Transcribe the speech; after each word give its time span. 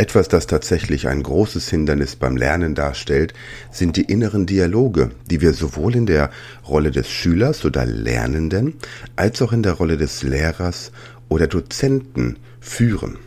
Etwas, 0.00 0.28
das 0.28 0.46
tatsächlich 0.46 1.08
ein 1.08 1.24
großes 1.24 1.68
Hindernis 1.68 2.14
beim 2.14 2.36
Lernen 2.36 2.76
darstellt, 2.76 3.34
sind 3.72 3.96
die 3.96 4.02
inneren 4.02 4.46
Dialoge, 4.46 5.10
die 5.28 5.40
wir 5.40 5.52
sowohl 5.52 5.96
in 5.96 6.06
der 6.06 6.30
Rolle 6.68 6.92
des 6.92 7.10
Schülers 7.10 7.64
oder 7.64 7.84
Lernenden 7.84 8.74
als 9.16 9.42
auch 9.42 9.52
in 9.52 9.64
der 9.64 9.72
Rolle 9.72 9.96
des 9.96 10.22
Lehrers 10.22 10.92
oder 11.28 11.48
Dozenten 11.48 12.36
führen. 12.60 13.18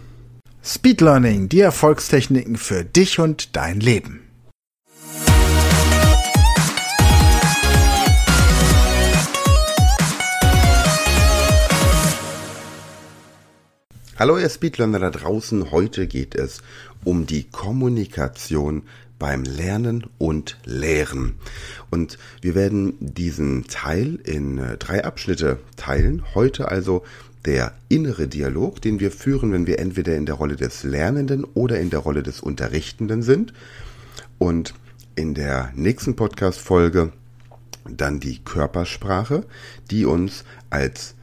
Speed 0.63 1.01
Learning, 1.01 1.49
die 1.49 1.59
Erfolgstechniken 1.59 2.55
für 2.55 2.85
dich 2.85 3.19
und 3.19 3.57
dein 3.57 3.81
Leben. 3.81 4.20
Hallo 14.21 14.37
ihr 14.37 14.49
Speedlearner 14.49 14.99
da 14.99 15.09
draußen, 15.09 15.71
heute 15.71 16.05
geht 16.05 16.35
es 16.35 16.61
um 17.03 17.25
die 17.25 17.45
Kommunikation 17.45 18.83
beim 19.17 19.41
Lernen 19.41 20.05
und 20.19 20.59
Lehren. 20.63 21.39
Und 21.89 22.19
wir 22.39 22.53
werden 22.53 22.93
diesen 22.99 23.65
Teil 23.65 24.19
in 24.23 24.59
äh, 24.59 24.77
drei 24.77 25.03
Abschnitte 25.05 25.57
teilen. 25.75 26.21
Heute 26.35 26.67
also 26.67 27.03
der 27.45 27.73
innere 27.89 28.27
Dialog, 28.27 28.79
den 28.79 28.99
wir 28.99 29.09
führen, 29.09 29.51
wenn 29.53 29.65
wir 29.65 29.79
entweder 29.79 30.15
in 30.15 30.27
der 30.27 30.35
Rolle 30.35 30.55
des 30.55 30.83
Lernenden 30.83 31.43
oder 31.43 31.79
in 31.79 31.89
der 31.89 32.01
Rolle 32.01 32.21
des 32.21 32.41
Unterrichtenden 32.41 33.23
sind. 33.23 33.53
Und 34.37 34.75
in 35.15 35.33
der 35.33 35.71
nächsten 35.73 36.15
Podcast-Folge 36.15 37.11
dann 37.89 38.19
die 38.19 38.37
Körpersprache, 38.37 39.47
die 39.89 40.05
uns 40.05 40.43
als 40.69 41.15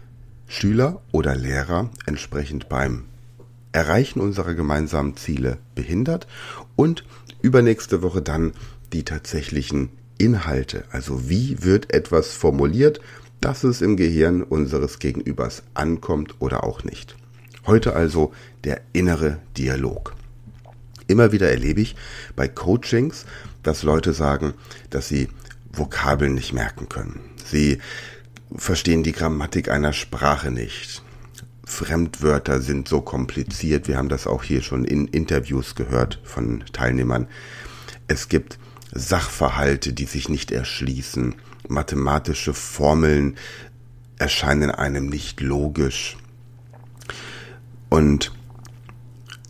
Schüler 0.49 1.03
oder 1.13 1.37
Lehrer 1.37 1.91
entsprechend 2.07 2.69
beim 2.69 3.05
Erreichen 3.71 4.21
unserer 4.21 4.55
gemeinsamen 4.55 5.17
Ziele 5.17 5.59
behindert 5.75 6.27
und 6.75 7.05
übernächste 7.43 8.03
Woche 8.03 8.23
dann 8.23 8.55
die 8.93 9.05
tatsächlichen 9.05 9.91
Inhalte. 10.17 10.85
Also 10.91 11.29
wie 11.29 11.63
wird 11.63 11.93
etwas 11.93 12.33
formuliert, 12.33 13.01
dass 13.41 13.63
es 13.63 13.83
im 13.83 13.97
Gehirn 13.97 14.43
unseres 14.43 14.99
Gegenübers 14.99 15.63
ankommt 15.75 16.35
oder 16.41 16.65
auch 16.65 16.83
nicht. 16.83 17.15
Heute 17.67 17.95
also 17.95 18.33
der 18.65 18.81
innere 18.93 19.39
Dialog. 19.57 20.15
Immer 21.07 21.31
wieder 21.31 21.51
erlebe 21.51 21.83
ich 21.83 21.95
bei 22.35 22.49
Coachings, 22.49 23.27
dass 23.63 23.83
Leute 23.83 24.13
sagen, 24.13 24.55
dass 24.91 25.09
sie 25.09 25.29
Vokabeln 25.73 26.35
nicht 26.35 26.53
merken 26.53 26.89
können. 26.89 27.21
Sie 27.45 27.79
verstehen 28.55 29.03
die 29.03 29.13
Grammatik 29.13 29.71
einer 29.71 29.93
Sprache 29.93 30.51
nicht. 30.51 31.03
Fremdwörter 31.65 32.61
sind 32.61 32.89
so 32.89 33.03
kompliziert. 33.03 33.89
Wir 33.89 33.99
haben 33.99 34.09
das 34.09 34.27
auch 34.27 34.43
hier 34.43 34.63
schon 34.63 34.85
in 34.85 35.07
Interviews 35.07 35.75
gehört 35.75 36.21
von 36.25 36.65
Teilnehmern. 36.73 37.29
Es 38.07 38.29
gibt 38.29 38.59
Sachverhalte, 38.93 39.93
die 39.93 40.07
sich 40.07 40.29
nicht 40.29 40.51
erschließen. 40.51 41.35
Mathematische 41.69 42.55
Formeln 42.55 43.37
erscheinen 44.19 44.71
einem 44.71 45.07
nicht 45.07 45.41
logisch. 45.41 46.17
Und 47.91 48.33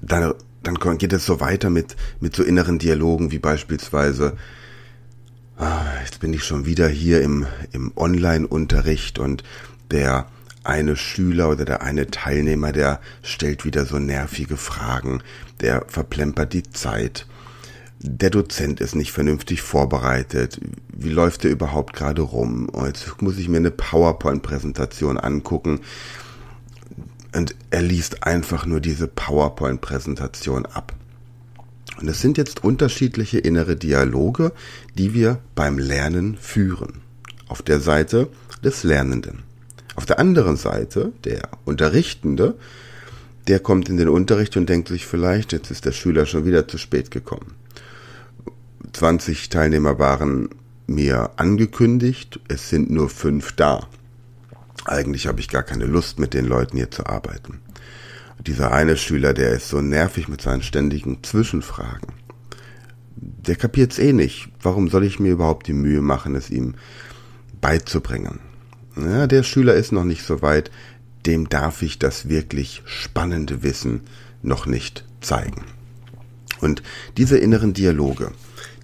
dann, 0.02 0.34
dann 0.62 0.98
geht 0.98 1.12
es 1.12 1.24
so 1.24 1.40
weiter 1.40 1.70
mit, 1.70 1.96
mit 2.20 2.34
so 2.34 2.42
inneren 2.42 2.78
Dialogen 2.78 3.30
wie 3.30 3.38
beispielsweise, 3.38 4.36
jetzt 6.04 6.20
bin 6.20 6.32
ich 6.32 6.44
schon 6.44 6.66
wieder 6.66 6.88
hier 6.88 7.22
im, 7.22 7.46
im 7.72 7.92
Online-Unterricht 7.96 9.18
und 9.18 9.42
der 9.90 10.26
eine 10.64 10.96
Schüler 10.96 11.50
oder 11.50 11.64
der 11.64 11.82
eine 11.82 12.08
Teilnehmer, 12.08 12.72
der 12.72 13.00
stellt 13.22 13.64
wieder 13.64 13.84
so 13.84 13.98
nervige 13.98 14.56
Fragen, 14.56 15.22
der 15.60 15.84
verplempert 15.88 16.52
die 16.52 16.62
Zeit. 16.62 17.26
Der 18.00 18.30
Dozent 18.30 18.80
ist 18.80 18.94
nicht 18.94 19.12
vernünftig 19.12 19.62
vorbereitet. 19.62 20.60
Wie 20.92 21.10
läuft 21.10 21.44
der 21.44 21.50
überhaupt 21.50 21.94
gerade 21.94 22.22
rum? 22.22 22.68
Und 22.68 22.86
jetzt 22.86 23.20
muss 23.22 23.38
ich 23.38 23.48
mir 23.48 23.56
eine 23.56 23.72
PowerPoint-Präsentation 23.72 25.18
angucken. 25.18 25.80
Und 27.34 27.56
er 27.70 27.82
liest 27.82 28.22
einfach 28.22 28.66
nur 28.66 28.80
diese 28.80 29.08
PowerPoint-Präsentation 29.08 30.66
ab. 30.66 30.94
Und 32.00 32.08
es 32.08 32.20
sind 32.20 32.38
jetzt 32.38 32.62
unterschiedliche 32.62 33.38
innere 33.38 33.76
Dialoge, 33.76 34.52
die 34.96 35.14
wir 35.14 35.38
beim 35.54 35.78
Lernen 35.78 36.36
führen. 36.36 37.00
Auf 37.48 37.62
der 37.62 37.80
Seite 37.80 38.28
des 38.62 38.84
Lernenden. 38.84 39.42
Auf 39.96 40.06
der 40.06 40.18
anderen 40.20 40.56
Seite, 40.56 41.12
der 41.24 41.48
Unterrichtende, 41.64 42.54
der 43.48 43.58
kommt 43.58 43.88
in 43.88 43.96
den 43.96 44.08
Unterricht 44.08 44.56
und 44.56 44.68
denkt 44.68 44.88
sich 44.88 45.06
vielleicht, 45.06 45.52
jetzt 45.52 45.70
ist 45.70 45.86
der 45.86 45.92
Schüler 45.92 46.26
schon 46.26 46.44
wieder 46.44 46.68
zu 46.68 46.78
spät 46.78 47.10
gekommen. 47.10 47.54
20 48.92 49.48
Teilnehmer 49.48 49.98
waren 49.98 50.50
mir 50.86 51.30
angekündigt, 51.36 52.40
es 52.48 52.68
sind 52.68 52.90
nur 52.90 53.08
fünf 53.08 53.52
da. 53.52 53.88
Eigentlich 54.84 55.26
habe 55.26 55.40
ich 55.40 55.48
gar 55.48 55.62
keine 55.62 55.86
Lust, 55.86 56.18
mit 56.18 56.32
den 56.32 56.46
Leuten 56.46 56.76
hier 56.76 56.90
zu 56.90 57.06
arbeiten. 57.06 57.60
Dieser 58.46 58.72
eine 58.72 58.96
Schüler, 58.96 59.34
der 59.34 59.50
ist 59.50 59.68
so 59.68 59.80
nervig 59.80 60.28
mit 60.28 60.40
seinen 60.40 60.62
ständigen 60.62 61.22
Zwischenfragen. 61.22 62.12
Der 63.16 63.56
kapiert's 63.56 63.98
eh 63.98 64.12
nicht. 64.12 64.48
Warum 64.62 64.88
soll 64.88 65.04
ich 65.04 65.18
mir 65.18 65.32
überhaupt 65.32 65.66
die 65.66 65.72
Mühe 65.72 66.00
machen, 66.00 66.34
es 66.34 66.50
ihm 66.50 66.74
beizubringen? 67.60 68.40
ja, 68.96 69.26
der 69.26 69.42
Schüler 69.42 69.74
ist 69.74 69.92
noch 69.92 70.04
nicht 70.04 70.24
so 70.24 70.42
weit, 70.42 70.70
dem 71.26 71.48
darf 71.48 71.82
ich 71.82 71.98
das 71.98 72.28
wirklich 72.28 72.82
spannende 72.84 73.62
Wissen 73.62 74.02
noch 74.42 74.66
nicht 74.66 75.04
zeigen. 75.20 75.64
Und 76.60 76.82
diese 77.16 77.38
inneren 77.38 77.74
Dialoge, 77.74 78.32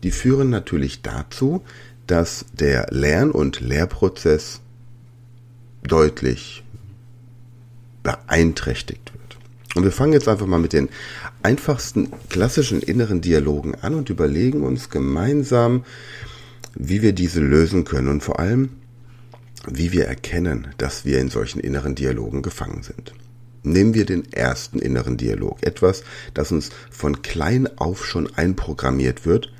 die 0.02 0.10
führen 0.10 0.50
natürlich 0.50 1.02
dazu, 1.02 1.64
dass 2.06 2.44
der 2.52 2.88
Lern- 2.90 3.30
und 3.30 3.60
Lehrprozess 3.60 4.60
deutlich 5.82 6.62
beeinträchtigt. 8.02 9.13
Und 9.74 9.82
wir 9.82 9.92
fangen 9.92 10.12
jetzt 10.12 10.28
einfach 10.28 10.46
mal 10.46 10.58
mit 10.58 10.72
den 10.72 10.88
einfachsten 11.42 12.10
klassischen 12.28 12.80
inneren 12.80 13.20
Dialogen 13.20 13.74
an 13.74 13.94
und 13.94 14.08
überlegen 14.08 14.62
uns 14.62 14.88
gemeinsam, 14.88 15.84
wie 16.74 17.02
wir 17.02 17.12
diese 17.12 17.40
lösen 17.40 17.84
können 17.84 18.08
und 18.08 18.22
vor 18.22 18.38
allem, 18.38 18.70
wie 19.66 19.92
wir 19.92 20.06
erkennen, 20.06 20.68
dass 20.78 21.04
wir 21.04 21.20
in 21.20 21.28
solchen 21.28 21.60
inneren 21.60 21.94
Dialogen 21.94 22.42
gefangen 22.42 22.82
sind. 22.82 23.14
Nehmen 23.62 23.94
wir 23.94 24.04
den 24.04 24.30
ersten 24.32 24.78
inneren 24.78 25.16
Dialog, 25.16 25.58
etwas, 25.62 26.04
das 26.34 26.52
uns 26.52 26.70
von 26.90 27.22
klein 27.22 27.68
auf 27.78 28.04
schon 28.04 28.32
einprogrammiert 28.34 29.24
wird. 29.24 29.52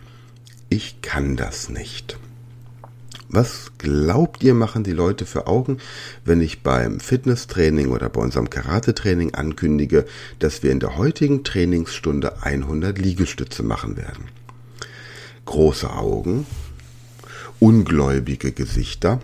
Ich 0.68 1.00
kann 1.00 1.36
das 1.36 1.70
nicht. 1.70 2.18
Was 3.34 3.72
glaubt 3.78 4.44
ihr, 4.44 4.54
machen 4.54 4.84
die 4.84 4.92
Leute 4.92 5.26
für 5.26 5.48
Augen, 5.48 5.78
wenn 6.24 6.40
ich 6.40 6.62
beim 6.62 7.00
Fitnesstraining 7.00 7.88
oder 7.88 8.08
bei 8.08 8.20
unserem 8.20 8.48
Karate-Training 8.48 9.34
ankündige, 9.34 10.04
dass 10.38 10.62
wir 10.62 10.70
in 10.70 10.78
der 10.78 10.96
heutigen 10.96 11.42
Trainingsstunde 11.42 12.44
100 12.44 12.96
Liegestütze 12.96 13.64
machen 13.64 13.96
werden? 13.96 14.26
Große 15.46 15.90
Augen, 15.92 16.46
ungläubige 17.58 18.52
Gesichter, 18.52 19.20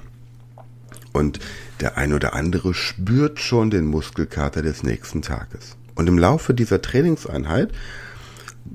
und 1.12 1.38
der 1.81 1.97
ein 1.97 2.12
oder 2.12 2.34
andere 2.34 2.75
spürt 2.75 3.38
schon 3.38 3.70
den 3.70 3.87
Muskelkater 3.87 4.62
des 4.62 4.82
nächsten 4.82 5.22
Tages. 5.22 5.76
Und 5.94 6.09
im 6.09 6.19
Laufe 6.19 6.53
dieser 6.53 6.82
Trainingseinheit 6.82 7.70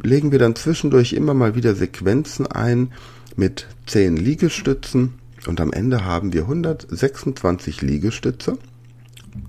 legen 0.01 0.31
wir 0.31 0.40
dann 0.40 0.56
zwischendurch 0.56 1.12
immer 1.12 1.34
mal 1.34 1.56
wieder 1.56 1.75
Sequenzen 1.75 2.47
ein 2.47 2.94
mit 3.35 3.68
10 3.88 4.16
Liegestützen 4.16 5.16
und 5.47 5.61
am 5.61 5.72
Ende 5.72 6.06
haben 6.06 6.33
wir 6.33 6.41
126 6.41 7.81
Liegestütze 7.81 8.57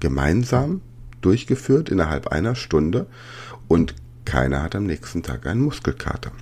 gemeinsam 0.01 0.81
durchgeführt 1.21 1.89
innerhalb 1.89 2.29
einer 2.29 2.55
Stunde 2.55 3.07
und 3.69 3.95
keiner 4.25 4.63
hat 4.63 4.75
am 4.75 4.85
nächsten 4.85 5.23
Tag 5.23 5.47
einen 5.47 5.61
Muskelkater. 5.61 6.33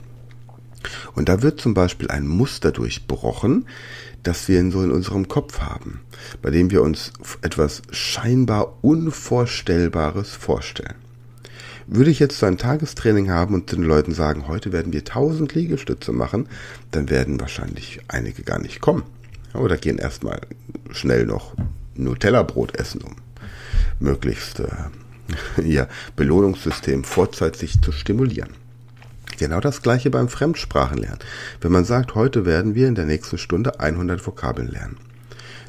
Und 1.14 1.28
da 1.28 1.42
wird 1.42 1.60
zum 1.60 1.74
Beispiel 1.74 2.08
ein 2.08 2.26
Muster 2.26 2.72
durchbrochen, 2.72 3.66
das 4.22 4.48
wir 4.48 4.60
in 4.60 4.70
so 4.70 4.82
in 4.82 4.90
unserem 4.90 5.28
Kopf 5.28 5.60
haben, 5.60 6.00
bei 6.42 6.50
dem 6.50 6.70
wir 6.70 6.82
uns 6.82 7.12
etwas 7.42 7.82
scheinbar 7.90 8.78
Unvorstellbares 8.82 10.30
vorstellen. 10.30 10.96
Würde 11.86 12.10
ich 12.10 12.18
jetzt 12.18 12.38
so 12.38 12.46
ein 12.46 12.56
Tagestraining 12.56 13.30
haben 13.30 13.54
und 13.54 13.70
den 13.70 13.82
Leuten 13.82 14.12
sagen, 14.12 14.48
heute 14.48 14.72
werden 14.72 14.92
wir 14.94 15.00
1000 15.00 15.54
Liegestütze 15.54 16.12
machen, 16.12 16.48
dann 16.90 17.10
werden 17.10 17.40
wahrscheinlich 17.40 18.00
einige 18.08 18.42
gar 18.42 18.58
nicht 18.58 18.80
kommen. 18.80 19.02
Oder 19.54 19.76
gehen 19.76 19.98
erstmal 19.98 20.40
schnell 20.90 21.26
noch 21.26 21.54
Nutella-Brot 21.94 22.76
essen, 22.76 23.02
um 23.02 23.16
möglichst 24.00 24.60
äh, 24.60 24.68
ihr 25.62 25.88
Belohnungssystem 26.16 27.04
vorzeitig 27.04 27.80
zu 27.80 27.92
stimulieren. 27.92 28.50
Genau 29.38 29.60
das 29.60 29.82
gleiche 29.82 30.10
beim 30.10 30.28
Fremdsprachenlernen. 30.28 31.18
Wenn 31.60 31.72
man 31.72 31.84
sagt, 31.84 32.14
heute 32.14 32.46
werden 32.46 32.74
wir 32.74 32.86
in 32.86 32.94
der 32.94 33.06
nächsten 33.06 33.38
Stunde 33.38 33.80
100 33.80 34.24
Vokabeln 34.24 34.68
lernen, 34.68 34.98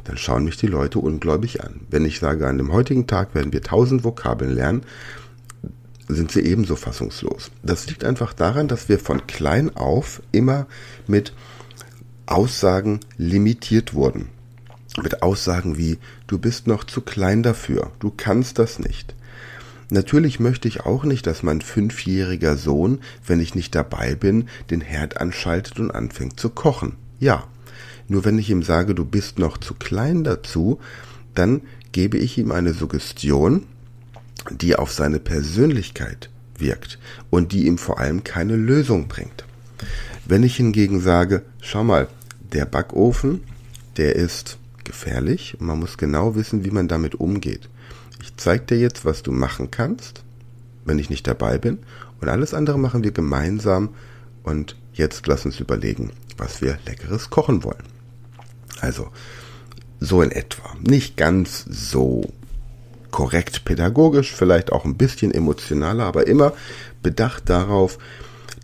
dann 0.04 0.18
schauen 0.18 0.46
mich 0.46 0.58
die 0.58 0.68
Leute 0.68 1.00
ungläubig 1.00 1.64
an. 1.64 1.82
Wenn 1.90 2.06
ich 2.06 2.20
sage, 2.20 2.48
an 2.48 2.60
dem 2.60 2.72
heutigen 2.72 3.08
Tag 3.08 3.34
werden 3.34 3.54
wir 3.54 3.62
1000 3.62 4.04
Vokabeln 4.04 4.54
lernen, 4.54 4.84
sind 6.08 6.32
sie 6.32 6.42
ebenso 6.42 6.76
fassungslos. 6.76 7.50
Das 7.64 7.88
liegt 7.88 8.04
einfach 8.04 8.34
daran, 8.34 8.68
dass 8.68 8.88
wir 8.88 9.00
von 9.00 9.26
klein 9.26 9.76
auf 9.76 10.22
immer 10.32 10.68
mit 11.08 11.34
Aussagen 12.26 13.00
limitiert 13.18 13.94
wurden. 13.94 14.30
Mit 15.02 15.22
Aussagen 15.22 15.78
wie, 15.78 15.98
du 16.28 16.40
bist 16.40 16.68
noch 16.68 16.84
zu 16.84 17.02
klein 17.02 17.44
dafür, 17.44 17.92
du 18.00 18.12
kannst 18.16 18.60
das 18.60 18.80
nicht. 18.80 19.14
Natürlich 19.92 20.40
möchte 20.40 20.68
ich 20.68 20.82
auch 20.82 21.04
nicht, 21.04 21.28
dass 21.28 21.44
mein 21.44 21.62
fünfjähriger 21.62 22.58
Sohn, 22.58 23.00
wenn 23.26 23.40
ich 23.40 23.54
nicht 23.54 23.76
dabei 23.76 24.16
bin, 24.16 24.48
den 24.70 24.82
Herd 24.82 25.22
anschaltet 25.22 25.80
und 25.80 25.92
anfängt 25.92 26.40
zu 26.40 26.50
kochen. 26.50 26.94
Ja. 27.20 27.48
Nur 28.08 28.24
wenn 28.24 28.38
ich 28.38 28.50
ihm 28.50 28.62
sage, 28.62 28.94
du 28.94 29.04
bist 29.04 29.40
noch 29.40 29.58
zu 29.58 29.74
klein 29.74 30.24
dazu, 30.24 30.80
dann 31.34 31.62
gebe 31.92 32.18
ich 32.18 32.38
ihm 32.38 32.52
eine 32.52 32.74
Suggestion, 32.74 33.64
die 34.52 34.76
auf 34.76 34.92
seine 34.92 35.20
Persönlichkeit 35.20 36.30
wirkt 36.58 37.00
und 37.30 37.52
die 37.52 37.66
ihm 37.66 37.78
vor 37.78 38.00
allem 38.00 38.24
keine 38.24 38.56
Lösung 38.56 39.08
bringt. 39.08 39.46
Wenn 40.26 40.44
ich 40.44 40.56
hingegen 40.56 41.02
sage, 41.02 41.44
schau 41.62 41.84
mal, 41.84 42.08
der 42.56 42.66
Backofen, 42.66 43.44
der 43.98 44.16
ist 44.16 44.58
gefährlich 44.84 45.58
und 45.60 45.68
man 45.68 45.80
muss 45.80 45.98
genau 45.98 46.36
wissen, 46.36 46.64
wie 46.64 46.72
man 46.72 46.88
damit 46.88 47.16
umgeht. 47.16 47.70
Ich 48.22 48.36
zeige 48.38 48.66
dir 48.66 48.80
jetzt, 48.80 49.04
was 49.04 49.24
du 49.24 49.32
machen 49.32 49.72
kannst, 49.72 50.24
wenn 50.86 50.98
ich 50.98 51.10
nicht 51.10 51.28
dabei 51.28 51.58
bin 51.58 51.80
und 52.22 52.30
alles 52.30 52.54
andere 52.54 52.80
machen 52.80 53.04
wir 53.04 53.12
gemeinsam 53.12 53.90
und 54.44 54.78
jetzt 54.94 55.28
lass 55.28 55.46
uns 55.46 55.60
überlegen, 55.60 56.12
was 56.38 56.62
wir 56.62 56.78
leckeres 56.86 57.30
kochen 57.30 57.64
wollen. 57.64 57.84
Also, 58.80 59.10
so 60.00 60.22
in 60.22 60.32
etwa. 60.32 60.76
Nicht 60.82 61.18
ganz 61.18 61.66
so 61.70 62.32
korrekt 63.12 63.66
pädagogisch, 63.66 64.34
vielleicht 64.34 64.72
auch 64.72 64.86
ein 64.86 64.96
bisschen 64.96 65.34
emotionaler, 65.34 66.06
aber 66.06 66.28
immer 66.28 66.54
bedacht 67.02 67.50
darauf, 67.50 67.98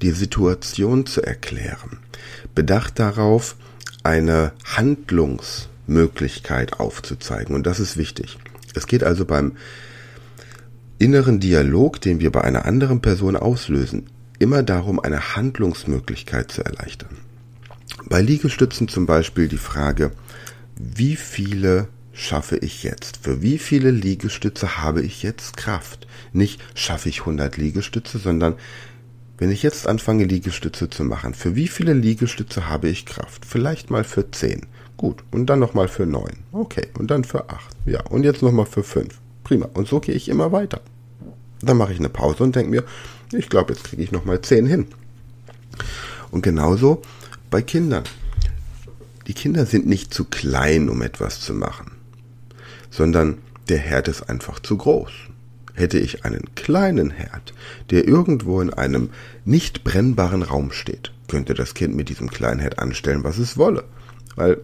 die 0.01 0.11
Situation 0.11 1.05
zu 1.05 1.21
erklären. 1.21 1.99
Bedacht 2.55 2.99
darauf, 2.99 3.55
eine 4.03 4.53
Handlungsmöglichkeit 4.65 6.79
aufzuzeigen. 6.79 7.55
Und 7.55 7.67
das 7.67 7.79
ist 7.79 7.97
wichtig. 7.97 8.37
Es 8.73 8.87
geht 8.87 9.03
also 9.03 9.25
beim 9.25 9.53
inneren 10.97 11.39
Dialog, 11.39 12.01
den 12.01 12.19
wir 12.19 12.31
bei 12.31 12.41
einer 12.41 12.65
anderen 12.65 13.01
Person 13.01 13.35
auslösen, 13.35 14.07
immer 14.39 14.63
darum, 14.63 14.99
eine 14.99 15.35
Handlungsmöglichkeit 15.35 16.51
zu 16.51 16.63
erleichtern. 16.63 17.17
Bei 18.05 18.21
Liegestützen 18.21 18.87
zum 18.87 19.05
Beispiel 19.05 19.47
die 19.47 19.57
Frage, 19.57 20.11
wie 20.77 21.15
viele 21.15 21.87
schaffe 22.13 22.57
ich 22.57 22.83
jetzt? 22.83 23.19
Für 23.23 23.41
wie 23.41 23.57
viele 23.57 23.91
Liegestütze 23.91 24.77
habe 24.77 25.01
ich 25.01 25.23
jetzt 25.23 25.57
Kraft? 25.57 26.07
Nicht 26.33 26.61
schaffe 26.75 27.09
ich 27.09 27.21
100 27.21 27.57
Liegestütze, 27.57 28.19
sondern 28.19 28.55
wenn 29.41 29.51
ich 29.51 29.63
jetzt 29.63 29.87
anfange 29.87 30.23
Liegestütze 30.23 30.89
zu 30.89 31.03
machen, 31.03 31.33
für 31.33 31.55
wie 31.55 31.67
viele 31.67 31.93
Liegestütze 31.93 32.69
habe 32.69 32.89
ich 32.89 33.05
Kraft? 33.05 33.45
Vielleicht 33.45 33.89
mal 33.89 34.03
für 34.03 34.29
10. 34.29 34.67
Gut. 34.97 35.23
Und 35.31 35.47
dann 35.47 35.59
nochmal 35.59 35.87
für 35.87 36.05
9. 36.05 36.31
Okay. 36.51 36.87
Und 36.97 37.09
dann 37.09 37.23
für 37.23 37.49
8. 37.49 37.59
Ja. 37.85 38.01
Und 38.05 38.23
jetzt 38.23 38.43
nochmal 38.43 38.67
für 38.67 38.83
5. 38.83 39.19
Prima. 39.43 39.67
Und 39.73 39.87
so 39.87 39.99
gehe 39.99 40.13
ich 40.13 40.29
immer 40.29 40.51
weiter. 40.51 40.79
Dann 41.61 41.77
mache 41.77 41.91
ich 41.91 41.99
eine 41.99 42.09
Pause 42.09 42.43
und 42.43 42.55
denke 42.55 42.69
mir, 42.69 42.83
ich 43.33 43.49
glaube, 43.49 43.73
jetzt 43.73 43.83
kriege 43.83 44.03
ich 44.03 44.11
nochmal 44.11 44.41
10 44.41 44.67
hin. 44.67 44.85
Und 46.29 46.43
genauso 46.43 47.01
bei 47.49 47.61
Kindern. 47.61 48.03
Die 49.27 49.33
Kinder 49.33 49.65
sind 49.65 49.87
nicht 49.87 50.13
zu 50.13 50.25
klein, 50.25 50.87
um 50.87 51.01
etwas 51.01 51.41
zu 51.41 51.53
machen 51.53 51.91
sondern 52.91 53.37
der 53.69 53.79
Herd 53.79 54.09
ist 54.09 54.29
einfach 54.29 54.59
zu 54.59 54.77
groß. 54.77 55.11
Hätte 55.73 55.99
ich 55.99 56.25
einen 56.25 56.53
kleinen 56.55 57.11
Herd, 57.11 57.53
der 57.89 58.07
irgendwo 58.07 58.61
in 58.61 58.73
einem 58.73 59.09
nicht 59.45 59.83
brennbaren 59.83 60.43
Raum 60.43 60.71
steht, 60.71 61.11
könnte 61.27 61.53
das 61.53 61.73
Kind 61.73 61.95
mit 61.95 62.09
diesem 62.09 62.29
kleinen 62.29 62.59
Herd 62.59 62.79
anstellen, 62.79 63.23
was 63.23 63.37
es 63.37 63.57
wolle. 63.57 63.83
Weil 64.35 64.57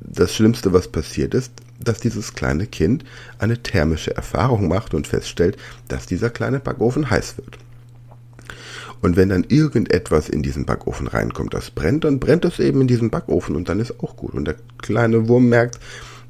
das 0.00 0.34
Schlimmste, 0.34 0.72
was 0.72 0.88
passiert 0.88 1.34
ist, 1.34 1.52
dass 1.80 2.00
dieses 2.00 2.34
kleine 2.34 2.66
Kind 2.66 3.04
eine 3.38 3.62
thermische 3.62 4.14
Erfahrung 4.14 4.68
macht 4.68 4.94
und 4.94 5.06
feststellt, 5.06 5.56
dass 5.88 6.06
dieser 6.06 6.30
kleine 6.30 6.60
Backofen 6.60 7.10
heiß 7.10 7.38
wird. 7.38 7.58
Und 9.00 9.16
wenn 9.16 9.30
dann 9.30 9.44
irgendetwas 9.48 10.28
in 10.28 10.42
diesen 10.42 10.64
Backofen 10.64 11.08
reinkommt, 11.08 11.54
das 11.54 11.70
brennt, 11.70 12.04
dann 12.04 12.20
brennt 12.20 12.44
es 12.44 12.60
eben 12.60 12.82
in 12.82 12.86
diesem 12.86 13.10
Backofen 13.10 13.56
und 13.56 13.68
dann 13.68 13.80
ist 13.80 13.98
auch 14.00 14.16
gut. 14.16 14.32
Und 14.32 14.44
der 14.44 14.54
kleine 14.78 15.28
Wurm 15.28 15.48
merkt, 15.48 15.80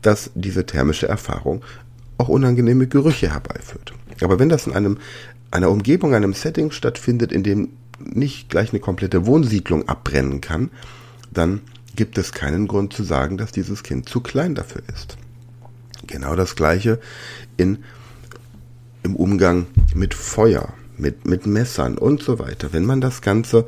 dass 0.00 0.30
diese 0.34 0.64
thermische 0.64 1.06
Erfahrung 1.06 1.62
auch 2.16 2.28
unangenehme 2.28 2.86
Gerüche 2.86 3.30
herbeiführt. 3.30 3.92
Aber 4.24 4.38
wenn 4.38 4.48
das 4.48 4.66
in 4.66 4.72
einem, 4.72 4.98
einer 5.50 5.70
Umgebung, 5.70 6.14
einem 6.14 6.34
Setting 6.34 6.70
stattfindet, 6.70 7.32
in 7.32 7.42
dem 7.42 7.70
nicht 7.98 8.50
gleich 8.50 8.70
eine 8.70 8.80
komplette 8.80 9.26
Wohnsiedlung 9.26 9.88
abbrennen 9.88 10.40
kann, 10.40 10.70
dann 11.30 11.60
gibt 11.96 12.19
es 12.19 12.32
keinen 12.32 12.66
Grund 12.66 12.92
zu 12.92 13.02
sagen, 13.02 13.36
dass 13.36 13.52
dieses 13.52 13.82
Kind 13.82 14.08
zu 14.08 14.20
klein 14.20 14.54
dafür 14.54 14.82
ist. 14.92 15.16
Genau 16.06 16.34
das 16.34 16.56
gleiche 16.56 17.00
in, 17.56 17.78
im 19.02 19.14
Umgang 19.14 19.66
mit 19.94 20.14
Feuer, 20.14 20.72
mit, 20.96 21.26
mit 21.26 21.46
Messern 21.46 21.98
und 21.98 22.22
so 22.22 22.38
weiter. 22.38 22.72
Wenn 22.72 22.84
man 22.84 23.00
das 23.00 23.22
Ganze 23.22 23.66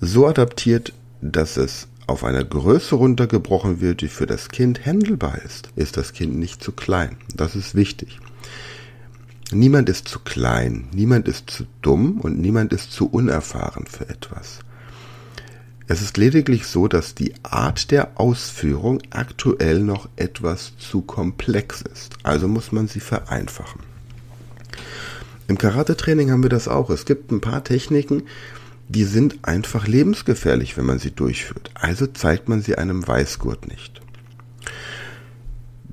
so 0.00 0.26
adaptiert, 0.26 0.92
dass 1.20 1.56
es 1.56 1.88
auf 2.06 2.24
eine 2.24 2.44
Größe 2.44 2.96
runtergebrochen 2.96 3.80
wird, 3.80 4.02
die 4.02 4.08
für 4.08 4.26
das 4.26 4.48
Kind 4.48 4.84
händelbar 4.84 5.40
ist, 5.42 5.70
ist 5.76 5.96
das 5.96 6.12
Kind 6.12 6.36
nicht 6.36 6.62
zu 6.62 6.72
klein. 6.72 7.16
Das 7.34 7.56
ist 7.56 7.74
wichtig. 7.74 8.18
Niemand 9.54 9.88
ist 9.88 10.08
zu 10.08 10.18
klein, 10.18 10.88
niemand 10.92 11.28
ist 11.28 11.48
zu 11.48 11.64
dumm 11.80 12.20
und 12.20 12.40
niemand 12.40 12.72
ist 12.72 12.92
zu 12.92 13.06
unerfahren 13.06 13.86
für 13.86 14.08
etwas. 14.08 14.58
Es 15.86 16.02
ist 16.02 16.16
lediglich 16.16 16.66
so, 16.66 16.88
dass 16.88 17.14
die 17.14 17.34
Art 17.42 17.90
der 17.90 18.18
Ausführung 18.18 19.02
aktuell 19.10 19.80
noch 19.80 20.08
etwas 20.16 20.76
zu 20.78 21.02
komplex 21.02 21.82
ist. 21.82 22.14
Also 22.22 22.48
muss 22.48 22.72
man 22.72 22.88
sie 22.88 23.00
vereinfachen. 23.00 23.82
Im 25.46 25.58
Karate-Training 25.58 26.30
haben 26.30 26.42
wir 26.42 26.50
das 26.50 26.68
auch. 26.68 26.90
Es 26.90 27.04
gibt 27.04 27.30
ein 27.30 27.40
paar 27.40 27.62
Techniken, 27.62 28.24
die 28.88 29.04
sind 29.04 29.38
einfach 29.42 29.86
lebensgefährlich, 29.86 30.76
wenn 30.76 30.86
man 30.86 30.98
sie 30.98 31.10
durchführt. 31.10 31.70
Also 31.74 32.06
zeigt 32.06 32.48
man 32.48 32.62
sie 32.62 32.76
einem 32.76 33.06
Weißgurt 33.06 33.68
nicht. 33.68 34.00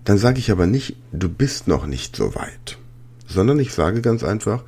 Dann 0.03 0.17
sage 0.17 0.39
ich 0.39 0.51
aber 0.51 0.65
nicht, 0.67 0.95
du 1.11 1.29
bist 1.29 1.67
noch 1.67 1.85
nicht 1.85 2.15
so 2.15 2.33
weit, 2.33 2.77
sondern 3.31 3.59
ich 3.59 3.73
sage 3.73 4.01
ganz 4.01 4.23
einfach, 4.23 4.63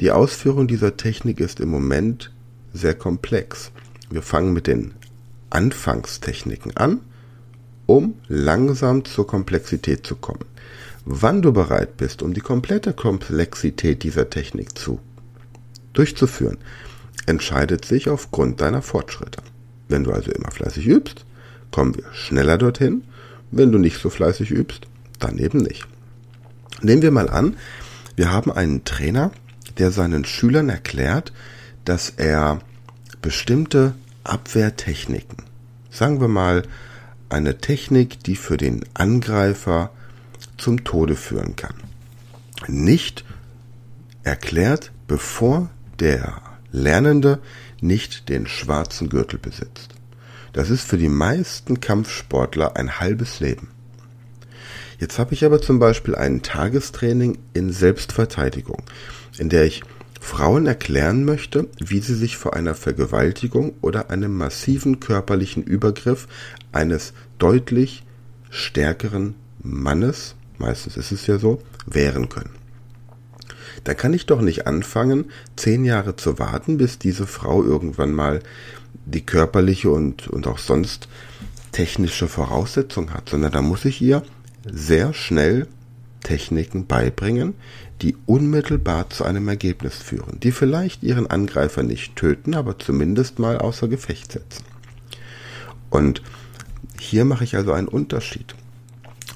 die 0.00 0.10
Ausführung 0.10 0.66
dieser 0.66 0.96
Technik 0.96 1.40
ist 1.40 1.60
im 1.60 1.68
Moment 1.68 2.32
sehr 2.72 2.94
komplex. 2.94 3.70
Wir 4.10 4.22
fangen 4.22 4.52
mit 4.52 4.66
den 4.66 4.94
Anfangstechniken 5.50 6.76
an, 6.76 7.00
um 7.86 8.14
langsam 8.28 9.04
zur 9.04 9.26
Komplexität 9.26 10.06
zu 10.06 10.16
kommen. 10.16 10.44
Wann 11.04 11.42
du 11.42 11.52
bereit 11.52 11.96
bist, 11.96 12.22
um 12.22 12.32
die 12.34 12.40
komplette 12.40 12.92
Komplexität 12.92 14.02
dieser 14.02 14.30
Technik 14.30 14.76
zu 14.78 15.00
durchzuführen, 15.92 16.58
entscheidet 17.26 17.84
sich 17.84 18.08
aufgrund 18.08 18.60
deiner 18.60 18.82
Fortschritte. 18.82 19.42
Wenn 19.88 20.04
du 20.04 20.12
also 20.12 20.32
immer 20.32 20.50
fleißig 20.50 20.86
übst, 20.86 21.24
kommen 21.70 21.94
wir 21.94 22.04
schneller 22.12 22.58
dorthin. 22.58 23.04
Wenn 23.50 23.70
du 23.70 23.78
nicht 23.78 23.98
so 24.00 24.10
fleißig 24.10 24.50
übst, 24.50 24.88
dann 25.18 25.38
eben 25.38 25.58
nicht. 25.58 25.86
Nehmen 26.82 27.02
wir 27.02 27.10
mal 27.10 27.28
an, 27.28 27.56
wir 28.16 28.32
haben 28.32 28.52
einen 28.52 28.84
Trainer, 28.84 29.32
der 29.78 29.90
seinen 29.90 30.24
Schülern 30.24 30.68
erklärt, 30.68 31.32
dass 31.84 32.10
er 32.10 32.60
bestimmte 33.22 33.94
Abwehrtechniken, 34.22 35.38
sagen 35.90 36.20
wir 36.20 36.28
mal 36.28 36.62
eine 37.28 37.58
Technik, 37.58 38.22
die 38.24 38.36
für 38.36 38.56
den 38.56 38.84
Angreifer 38.94 39.90
zum 40.56 40.84
Tode 40.84 41.16
führen 41.16 41.56
kann, 41.56 41.74
nicht 42.68 43.24
erklärt, 44.22 44.92
bevor 45.06 45.70
der 45.98 46.40
Lernende 46.70 47.40
nicht 47.80 48.28
den 48.28 48.46
schwarzen 48.46 49.08
Gürtel 49.08 49.38
besitzt. 49.38 49.94
Das 50.52 50.70
ist 50.70 50.84
für 50.84 50.98
die 50.98 51.08
meisten 51.08 51.80
Kampfsportler 51.80 52.76
ein 52.76 53.00
halbes 53.00 53.40
Leben. 53.40 53.68
Jetzt 54.98 55.18
habe 55.18 55.34
ich 55.34 55.44
aber 55.44 55.60
zum 55.60 55.78
Beispiel 55.78 56.14
ein 56.14 56.42
Tagestraining 56.42 57.38
in 57.52 57.72
Selbstverteidigung, 57.72 58.82
in 59.38 59.48
der 59.48 59.64
ich 59.64 59.82
Frauen 60.20 60.66
erklären 60.66 61.24
möchte, 61.24 61.68
wie 61.78 62.00
sie 62.00 62.14
sich 62.14 62.36
vor 62.36 62.54
einer 62.54 62.74
Vergewaltigung 62.74 63.74
oder 63.82 64.10
einem 64.10 64.36
massiven 64.36 64.98
körperlichen 64.98 65.62
Übergriff 65.62 66.28
eines 66.72 67.12
deutlich 67.38 68.04
stärkeren 68.48 69.34
Mannes, 69.62 70.34
meistens 70.58 70.96
ist 70.96 71.12
es 71.12 71.26
ja 71.26 71.38
so, 71.38 71.60
wehren 71.86 72.28
können. 72.28 72.50
Da 73.82 73.92
kann 73.92 74.14
ich 74.14 74.24
doch 74.24 74.40
nicht 74.40 74.66
anfangen, 74.66 75.26
zehn 75.56 75.84
Jahre 75.84 76.16
zu 76.16 76.38
warten, 76.38 76.78
bis 76.78 76.98
diese 76.98 77.26
Frau 77.26 77.62
irgendwann 77.62 78.12
mal 78.12 78.40
die 79.04 79.26
körperliche 79.26 79.90
und, 79.90 80.28
und 80.28 80.46
auch 80.46 80.58
sonst 80.58 81.08
technische 81.72 82.28
Voraussetzung 82.28 83.12
hat, 83.12 83.28
sondern 83.28 83.52
da 83.52 83.60
muss 83.60 83.84
ich 83.84 84.00
ihr 84.00 84.22
sehr 84.64 85.12
schnell 85.12 85.66
Techniken 86.22 86.86
beibringen, 86.86 87.54
die 88.02 88.16
unmittelbar 88.26 89.10
zu 89.10 89.24
einem 89.24 89.46
Ergebnis 89.48 89.96
führen, 89.96 90.40
die 90.40 90.52
vielleicht 90.52 91.02
ihren 91.02 91.28
Angreifer 91.28 91.82
nicht 91.82 92.16
töten, 92.16 92.54
aber 92.54 92.78
zumindest 92.78 93.38
mal 93.38 93.58
außer 93.58 93.88
Gefecht 93.88 94.32
setzen. 94.32 94.64
Und 95.90 96.22
hier 96.98 97.24
mache 97.24 97.44
ich 97.44 97.56
also 97.56 97.72
einen 97.72 97.88
Unterschied. 97.88 98.54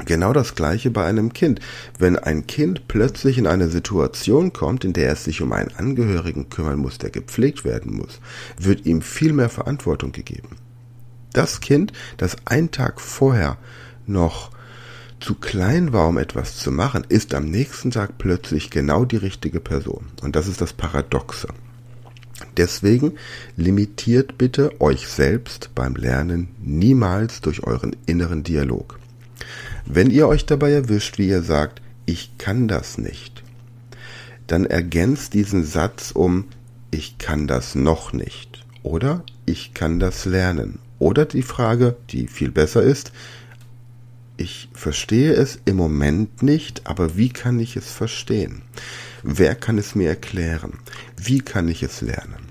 Genau 0.04 0.32
das 0.32 0.54
gleiche 0.54 0.90
bei 0.90 1.04
einem 1.04 1.32
Kind. 1.32 1.61
Wenn 1.99 2.16
ein 2.16 2.47
Kind 2.47 2.87
plötzlich 2.88 3.37
in 3.37 3.47
eine 3.47 3.68
Situation 3.68 4.52
kommt, 4.52 4.85
in 4.85 4.92
der 4.92 5.12
es 5.12 5.25
sich 5.25 5.42
um 5.42 5.52
einen 5.52 5.75
Angehörigen 5.76 6.50
kümmern 6.50 6.78
muss, 6.78 6.99
der 6.99 7.11
gepflegt 7.11 7.64
werden 7.64 7.97
muss, 7.97 8.20
wird 8.58 8.87
ihm 8.87 9.02
viel 9.02 9.32
mehr 9.32 9.49
Verantwortung 9.49 10.12
gegeben. 10.12 10.56
Das 11.32 11.61
Kind, 11.61 11.92
das 12.16 12.37
einen 12.47 12.70
Tag 12.70 13.00
vorher 13.00 13.58
noch 14.06 14.50
zu 15.20 15.34
klein 15.34 15.92
war, 15.92 16.08
um 16.08 16.18
etwas 16.18 16.56
zu 16.56 16.70
machen, 16.70 17.04
ist 17.08 17.34
am 17.34 17.50
nächsten 17.50 17.90
Tag 17.90 18.18
plötzlich 18.18 18.70
genau 18.70 19.04
die 19.04 19.16
richtige 19.16 19.60
Person. 19.60 20.06
Und 20.22 20.37
das 20.37 20.46
ist 20.46 20.60
das 20.60 20.72
Paradoxe. 20.72 21.48
Deswegen 22.56 23.12
limitiert 23.56 24.38
bitte 24.38 24.80
euch 24.80 25.08
selbst 25.08 25.70
beim 25.75 25.96
Lernen 25.96 26.48
niemals 26.62 27.40
durch 27.40 27.64
euren 27.64 27.96
inneren 28.06 28.44
Dialog. 28.44 28.98
Wenn 29.87 30.10
ihr 30.10 30.28
euch 30.28 30.46
dabei 30.46 30.72
erwischt, 30.72 31.18
wie 31.18 31.28
ihr 31.28 31.42
sagt, 31.42 31.82
ich 32.06 32.38
kann 32.38 32.68
das 32.68 32.98
nicht, 32.98 33.42
dann 34.46 34.66
ergänzt 34.66 35.34
diesen 35.34 35.64
Satz 35.64 36.10
um 36.12 36.46
ich 36.90 37.18
kann 37.18 37.46
das 37.46 37.75
noch 37.75 38.12
nicht 38.12 38.64
oder 38.82 39.22
ich 39.46 39.75
kann 39.75 40.00
das 40.00 40.25
lernen 40.25 40.78
oder 40.98 41.26
die 41.26 41.42
Frage, 41.42 41.96
die 42.10 42.26
viel 42.28 42.50
besser 42.50 42.82
ist, 42.82 43.12
ich 44.38 44.68
verstehe 44.73 45.33
es 45.33 45.59
im 45.64 45.76
Moment 45.76 46.42
nicht, 46.42 46.87
aber 46.87 47.16
wie 47.16 47.28
kann 47.28 47.59
ich 47.59 47.76
es 47.76 47.90
verstehen? 47.90 48.62
Wer 49.23 49.54
kann 49.54 49.78
es 49.78 49.95
mir 49.95 50.09
erklären? 50.09 50.78
Wie 51.16 51.40
kann 51.40 51.68
ich 51.68 51.83
es 51.83 52.00
lernen? 52.00 52.47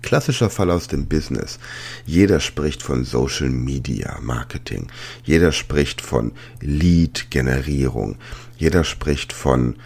Klassischer 0.00 0.48
Fall 0.48 0.70
aus 0.70 0.88
dem 0.88 1.06
Business. 1.06 1.58
Jeder 2.06 2.40
spricht 2.40 2.82
von 2.82 3.04
Social 3.04 3.50
Media 3.50 4.18
Marketing. 4.20 4.88
Jeder 5.24 5.52
spricht 5.52 6.00
von 6.00 6.32
Lead-Generierung. 6.60 8.16
Jeder 8.56 8.84
spricht 8.84 9.32
von 9.32 9.76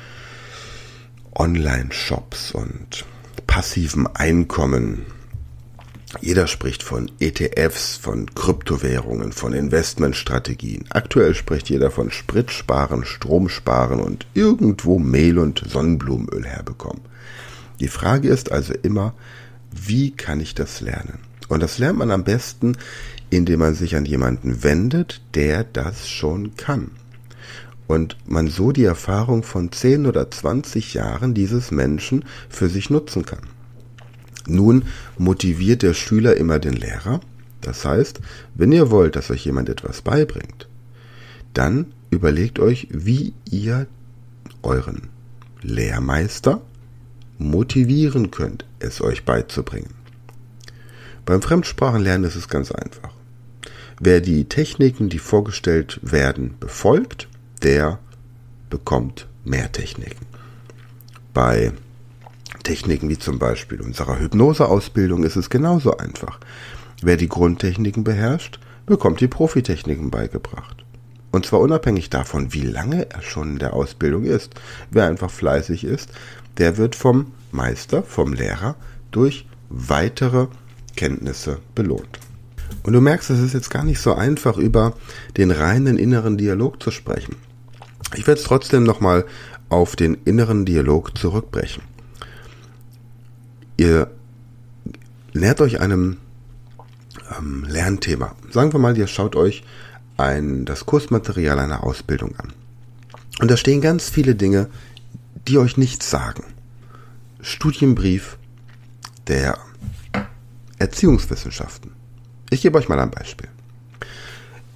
Online-Shops 1.34 2.52
und 2.52 3.04
passivem 3.46 4.06
Einkommen. 4.14 5.06
Jeder 6.20 6.46
spricht 6.46 6.82
von 6.82 7.10
ETFs, 7.20 7.96
von 7.96 8.34
Kryptowährungen, 8.34 9.32
von 9.32 9.52
Investmentstrategien. 9.52 10.84
Aktuell 10.90 11.34
spricht 11.34 11.68
jeder 11.68 11.90
von 11.90 12.10
Spritsparen, 12.10 13.04
Stromsparen 13.04 14.00
und 14.00 14.26
irgendwo 14.34 14.98
Mehl 14.98 15.38
und 15.38 15.62
Sonnenblumenöl 15.66 16.44
herbekommen. 16.44 17.02
Die 17.80 17.88
Frage 17.88 18.28
ist 18.28 18.52
also 18.52 18.72
immer, 18.82 19.14
wie 19.70 20.10
kann 20.10 20.40
ich 20.40 20.54
das 20.54 20.80
lernen? 20.80 21.18
Und 21.48 21.62
das 21.62 21.78
lernt 21.78 21.98
man 21.98 22.10
am 22.10 22.24
besten, 22.24 22.76
indem 23.30 23.60
man 23.60 23.74
sich 23.74 23.96
an 23.96 24.04
jemanden 24.04 24.62
wendet, 24.62 25.20
der 25.34 25.64
das 25.64 26.08
schon 26.08 26.56
kann. 26.56 26.92
Und 27.86 28.16
man 28.26 28.48
so 28.48 28.72
die 28.72 28.84
Erfahrung 28.84 29.42
von 29.42 29.70
10 29.70 30.06
oder 30.06 30.30
20 30.30 30.94
Jahren 30.94 31.34
dieses 31.34 31.70
Menschen 31.70 32.24
für 32.48 32.68
sich 32.68 32.90
nutzen 32.90 33.24
kann. 33.24 33.55
Nun 34.46 34.84
motiviert 35.18 35.82
der 35.82 35.94
Schüler 35.94 36.36
immer 36.36 36.58
den 36.58 36.74
Lehrer. 36.74 37.20
Das 37.60 37.84
heißt, 37.84 38.20
wenn 38.54 38.72
ihr 38.72 38.90
wollt, 38.90 39.16
dass 39.16 39.30
euch 39.30 39.44
jemand 39.44 39.68
etwas 39.68 40.02
beibringt, 40.02 40.68
dann 41.54 41.86
überlegt 42.10 42.58
euch, 42.58 42.88
wie 42.90 43.34
ihr 43.50 43.86
euren 44.62 45.08
Lehrmeister 45.62 46.60
motivieren 47.38 48.30
könnt, 48.30 48.64
es 48.78 49.00
euch 49.00 49.24
beizubringen. 49.24 49.94
Beim 51.24 51.42
Fremdsprachenlernen 51.42 52.28
ist 52.28 52.36
es 52.36 52.48
ganz 52.48 52.70
einfach. 52.70 53.10
Wer 53.98 54.20
die 54.20 54.44
Techniken, 54.44 55.08
die 55.08 55.18
vorgestellt 55.18 55.98
werden, 56.02 56.54
befolgt, 56.60 57.28
der 57.62 57.98
bekommt 58.70 59.26
mehr 59.44 59.72
Techniken. 59.72 60.26
Bei 61.32 61.72
Techniken 62.66 63.08
wie 63.08 63.16
zum 63.16 63.38
Beispiel 63.38 63.80
unserer 63.80 64.18
Hypnoseausbildung 64.18 65.22
ist 65.22 65.36
es 65.36 65.50
genauso 65.50 65.98
einfach. 65.98 66.40
Wer 67.00 67.16
die 67.16 67.28
Grundtechniken 67.28 68.02
beherrscht, 68.02 68.58
bekommt 68.86 69.20
die 69.20 69.28
Profitechniken 69.28 70.10
beigebracht. 70.10 70.84
Und 71.30 71.46
zwar 71.46 71.60
unabhängig 71.60 72.10
davon, 72.10 72.52
wie 72.52 72.64
lange 72.64 73.08
er 73.08 73.22
schon 73.22 73.52
in 73.52 73.58
der 73.60 73.72
Ausbildung 73.72 74.24
ist. 74.24 74.54
Wer 74.90 75.06
einfach 75.06 75.30
fleißig 75.30 75.84
ist, 75.84 76.10
der 76.58 76.76
wird 76.76 76.96
vom 76.96 77.30
Meister, 77.52 78.02
vom 78.02 78.32
Lehrer 78.32 78.74
durch 79.12 79.46
weitere 79.68 80.48
Kenntnisse 80.96 81.60
belohnt. 81.76 82.18
Und 82.82 82.94
du 82.94 83.00
merkst, 83.00 83.30
es 83.30 83.38
ist 83.38 83.54
jetzt 83.54 83.70
gar 83.70 83.84
nicht 83.84 84.00
so 84.00 84.12
einfach, 84.14 84.58
über 84.58 84.94
den 85.36 85.52
reinen 85.52 85.98
inneren 85.98 86.36
Dialog 86.36 86.82
zu 86.82 86.90
sprechen. 86.90 87.36
Ich 88.16 88.26
werde 88.26 88.40
es 88.40 88.46
trotzdem 88.46 88.82
nochmal 88.82 89.24
auf 89.68 89.94
den 89.94 90.14
inneren 90.24 90.64
Dialog 90.64 91.16
zurückbrechen. 91.16 91.84
Ihr 93.76 94.10
nähert 95.32 95.60
euch 95.60 95.80
einem 95.80 96.18
ähm, 97.38 97.64
Lernthema. 97.68 98.34
Sagen 98.50 98.72
wir 98.72 98.80
mal, 98.80 98.96
ihr 98.96 99.06
schaut 99.06 99.36
euch 99.36 99.64
ein, 100.16 100.64
das 100.64 100.86
Kursmaterial 100.86 101.58
einer 101.58 101.84
Ausbildung 101.84 102.34
an. 102.38 102.52
Und 103.40 103.50
da 103.50 103.56
stehen 103.56 103.80
ganz 103.80 104.08
viele 104.08 104.34
Dinge, 104.34 104.68
die 105.46 105.58
euch 105.58 105.76
nichts 105.76 106.10
sagen. 106.10 106.44
Studienbrief 107.40 108.38
der 109.26 109.58
Erziehungswissenschaften. 110.78 111.92
Ich 112.50 112.62
gebe 112.62 112.78
euch 112.78 112.88
mal 112.88 112.98
ein 112.98 113.10
Beispiel. 113.10 113.48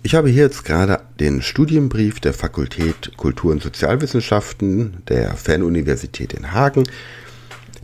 Ich 0.03 0.15
habe 0.15 0.31
hier 0.31 0.45
jetzt 0.45 0.65
gerade 0.65 1.01
den 1.19 1.43
Studienbrief 1.43 2.21
der 2.21 2.33
Fakultät 2.33 3.17
Kultur- 3.17 3.53
und 3.53 3.63
Sozialwissenschaften 3.63 5.03
der 5.09 5.35
Fernuniversität 5.35 6.33
in 6.33 6.53
Hagen. 6.53 6.85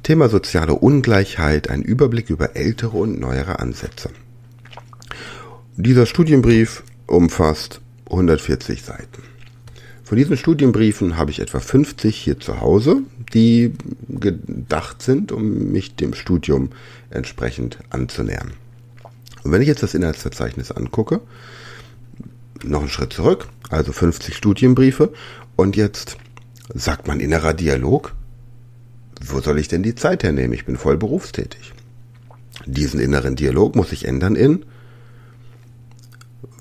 Thema 0.06 0.28
soziale 0.28 0.74
Ungleichheit, 0.74 1.68
ein 1.68 1.82
Überblick 1.82 2.30
über 2.30 2.54
ältere 2.54 2.96
und 2.96 3.18
neuere 3.18 3.58
Ansätze. 3.58 4.10
Dieser 5.76 6.06
Studienbrief 6.06 6.84
umfasst 7.08 7.80
140 8.08 8.84
Seiten. 8.84 9.24
Von 10.04 10.16
diesen 10.16 10.36
Studienbriefen 10.36 11.16
habe 11.16 11.32
ich 11.32 11.40
etwa 11.40 11.58
50 11.58 12.16
hier 12.16 12.38
zu 12.38 12.60
Hause, 12.60 12.98
die 13.34 13.72
gedacht 14.08 15.02
sind, 15.02 15.32
um 15.32 15.72
mich 15.72 15.96
dem 15.96 16.14
Studium 16.14 16.70
entsprechend 17.10 17.80
anzunähern. 17.90 18.52
Und 19.42 19.50
wenn 19.50 19.60
ich 19.60 19.66
jetzt 19.66 19.82
das 19.82 19.94
Inhaltsverzeichnis 19.94 20.70
angucke, 20.70 21.20
noch 22.62 22.78
einen 22.78 22.90
Schritt 22.90 23.12
zurück, 23.12 23.48
also 23.70 23.90
50 23.90 24.36
Studienbriefe 24.36 25.12
und 25.56 25.74
jetzt 25.74 26.16
sagt 26.72 27.08
man 27.08 27.18
innerer 27.18 27.54
Dialog, 27.54 28.14
wo 29.20 29.40
soll 29.40 29.58
ich 29.58 29.68
denn 29.68 29.82
die 29.82 29.94
Zeit 29.94 30.22
hernehmen? 30.22 30.52
Ich 30.52 30.66
bin 30.66 30.76
voll 30.76 30.96
berufstätig. 30.96 31.72
Diesen 32.66 33.00
inneren 33.00 33.36
Dialog 33.36 33.76
muss 33.76 33.92
ich 33.92 34.06
ändern 34.06 34.36
in, 34.36 34.64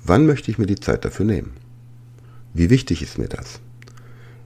wann 0.04 0.26
möchte 0.26 0.50
ich 0.50 0.58
mir 0.58 0.66
die 0.66 0.80
Zeit 0.80 1.04
dafür 1.04 1.26
nehmen? 1.26 1.52
Wie 2.54 2.70
wichtig 2.70 3.02
ist 3.02 3.18
mir 3.18 3.28
das? 3.28 3.60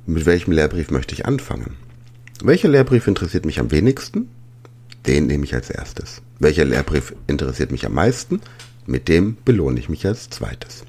Mit 0.07 0.27
welchem 0.27 0.53
Lehrbrief 0.53 0.91
möchte 0.91 1.15
ich 1.15 1.27
anfangen? 1.27 1.77
Welcher 2.43 2.69
Lehrbrief 2.69 3.07
interessiert 3.07 3.45
mich 3.45 3.61
am 3.61 3.71
wenigsten? 3.71 4.29
Den 5.07 5.27
nehme 5.27 5.45
ich 5.45 5.55
als 5.55 5.71
erstes. 5.71 6.23
Welcher 6.39 6.65
Lehrbrief 6.65 7.15
interessiert 7.27 7.71
mich 7.71 7.87
am 7.87 7.95
meisten? 7.95 8.41
Mit 8.87 9.09
dem 9.09 9.37
belohne 9.45 9.79
ich 9.79 9.89
mich 9.89 10.07
als 10.07 10.31
zweites. 10.31 10.85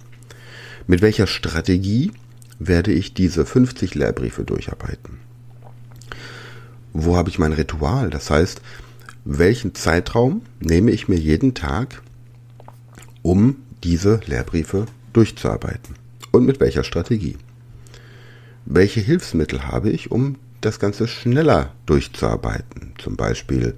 Mit 0.87 1.01
welcher 1.01 1.27
Strategie 1.27 2.11
werde 2.57 2.91
ich 2.91 3.13
diese 3.13 3.45
50 3.45 3.95
Lehrbriefe 3.95 4.43
durcharbeiten? 4.43 5.19
Wo 6.93 7.15
habe 7.15 7.29
ich 7.29 7.39
mein 7.39 7.53
Ritual? 7.53 8.09
Das 8.09 8.29
heißt, 8.29 8.61
welchen 9.25 9.75
Zeitraum 9.75 10.41
nehme 10.59 10.91
ich 10.91 11.07
mir 11.07 11.17
jeden 11.17 11.53
Tag, 11.53 12.01
um 13.21 13.57
diese 13.83 14.19
Lehrbriefe 14.25 14.85
durchzuarbeiten? 15.13 16.01
und 16.31 16.45
mit 16.45 16.59
welcher 16.59 16.83
Strategie. 16.83 17.37
Welche 18.65 19.01
Hilfsmittel 19.01 19.67
habe 19.67 19.89
ich, 19.89 20.11
um 20.11 20.37
das 20.61 20.79
Ganze 20.79 21.07
schneller 21.07 21.73
durchzuarbeiten? 21.85 22.93
Zum 22.97 23.15
Beispiel 23.17 23.75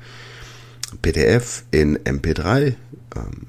PDF 1.02 1.64
in 1.72 1.98
MP3 1.98 2.76
ähm, 3.16 3.48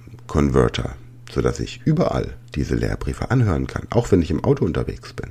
sodass 1.31 1.61
ich 1.61 1.81
überall 1.85 2.35
diese 2.55 2.75
Lehrbriefe 2.75 3.31
anhören 3.31 3.67
kann, 3.67 3.87
auch 3.91 4.11
wenn 4.11 4.23
ich 4.23 4.31
im 4.31 4.43
Auto 4.43 4.65
unterwegs 4.65 5.13
bin. 5.13 5.31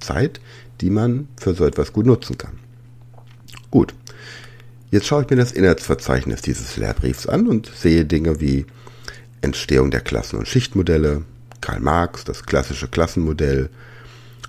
Zeit, 0.00 0.40
die 0.80 0.90
man 0.90 1.28
für 1.36 1.54
so 1.54 1.64
etwas 1.64 1.92
gut 1.92 2.06
nutzen 2.06 2.38
kann. 2.38 2.58
Gut, 3.70 3.94
jetzt 4.90 5.06
schaue 5.06 5.22
ich 5.22 5.30
mir 5.30 5.36
das 5.36 5.52
Inhaltsverzeichnis 5.52 6.40
dieses 6.42 6.76
Lehrbriefs 6.76 7.26
an 7.26 7.46
und 7.46 7.70
sehe 7.74 8.04
Dinge 8.06 8.40
wie 8.40 8.66
Entstehung 9.42 9.90
der 9.90 10.00
Klassen- 10.00 10.38
und 10.38 10.48
Schichtmodelle, 10.48 11.22
Karl 11.60 11.80
Marx, 11.80 12.24
das 12.24 12.44
klassische 12.44 12.88
Klassenmodell, 12.88 13.68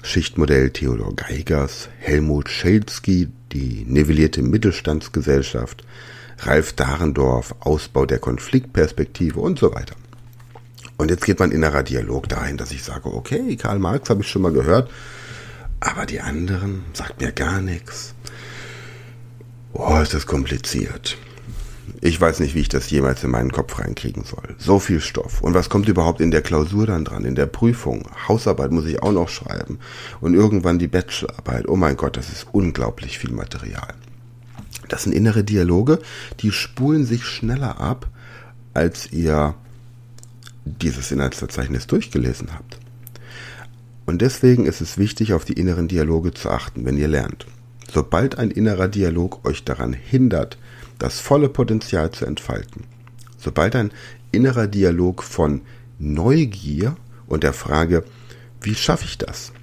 Schichtmodell 0.01 0.69
Theodor 0.69 1.15
Geigers, 1.15 1.89
Helmut 1.99 2.49
Schelzky, 2.49 3.27
die 3.51 3.85
nivellierte 3.85 4.41
Mittelstandsgesellschaft, 4.41 5.83
Ralf 6.39 6.73
Dahrendorf, 6.73 7.55
Ausbau 7.59 8.05
der 8.05 8.19
Konfliktperspektive 8.19 9.39
und 9.39 9.59
so 9.59 9.73
weiter. 9.73 9.95
Und 10.97 11.11
jetzt 11.11 11.25
geht 11.25 11.39
mein 11.39 11.51
innerer 11.51 11.83
Dialog 11.83 12.29
dahin, 12.29 12.57
dass 12.57 12.71
ich 12.71 12.83
sage, 12.83 13.13
okay, 13.13 13.57
Karl 13.57 13.79
Marx 13.79 14.09
habe 14.09 14.21
ich 14.21 14.29
schon 14.29 14.41
mal 14.41 14.53
gehört, 14.53 14.89
aber 15.79 16.05
die 16.05 16.21
anderen 16.21 16.83
sagt 16.93 17.21
mir 17.21 17.31
gar 17.31 17.61
nichts. 17.61 18.15
Boah, 19.73 20.01
ist 20.01 20.13
das 20.13 20.25
kompliziert. 20.25 21.17
Ich 22.01 22.19
weiß 22.19 22.39
nicht, 22.39 22.55
wie 22.55 22.61
ich 22.61 22.69
das 22.69 22.89
jemals 22.89 23.23
in 23.23 23.31
meinen 23.31 23.51
Kopf 23.51 23.77
reinkriegen 23.79 24.23
soll. 24.23 24.55
So 24.57 24.79
viel 24.79 25.01
Stoff. 25.01 25.41
Und 25.41 25.53
was 25.53 25.69
kommt 25.69 25.87
überhaupt 25.89 26.21
in 26.21 26.31
der 26.31 26.41
Klausur 26.41 26.87
dann 26.87 27.03
dran, 27.03 27.25
in 27.25 27.35
der 27.35 27.45
Prüfung? 27.45 28.07
Hausarbeit 28.27 28.71
muss 28.71 28.85
ich 28.85 29.03
auch 29.03 29.11
noch 29.11 29.29
schreiben. 29.29 29.79
Und 30.21 30.33
irgendwann 30.33 30.79
die 30.79 30.87
Bachelorarbeit. 30.87 31.67
Oh 31.67 31.75
mein 31.75 31.97
Gott, 31.97 32.15
das 32.15 32.29
ist 32.29 32.47
unglaublich 32.51 33.19
viel 33.19 33.31
Material. 33.31 33.93
Das 34.87 35.03
sind 35.03 35.13
innere 35.13 35.43
Dialoge, 35.43 35.99
die 36.39 36.51
spulen 36.51 37.05
sich 37.05 37.25
schneller 37.25 37.79
ab, 37.79 38.07
als 38.73 39.11
ihr 39.11 39.55
dieses 40.65 41.11
Inhaltsverzeichnis 41.11 41.87
durchgelesen 41.87 42.53
habt. 42.53 42.79
Und 44.05 44.21
deswegen 44.21 44.65
ist 44.65 44.81
es 44.81 44.97
wichtig, 44.97 45.33
auf 45.33 45.45
die 45.45 45.53
inneren 45.53 45.87
Dialoge 45.87 46.33
zu 46.33 46.49
achten, 46.49 46.85
wenn 46.85 46.97
ihr 46.97 47.07
lernt. 47.07 47.45
Sobald 47.91 48.37
ein 48.37 48.51
innerer 48.51 48.87
Dialog 48.87 49.45
euch 49.45 49.63
daran 49.63 49.93
hindert, 49.93 50.57
das 50.99 51.19
volle 51.19 51.49
Potenzial 51.49 52.11
zu 52.11 52.25
entfalten, 52.25 52.83
sobald 53.37 53.75
ein 53.75 53.91
innerer 54.31 54.67
Dialog 54.67 55.23
von 55.23 55.61
Neugier 55.97 56.95
und 57.27 57.43
der 57.43 57.53
Frage, 57.53 58.03
wie 58.61 58.75
schaffe 58.75 59.05
ich 59.05 59.17
das? 59.17 59.53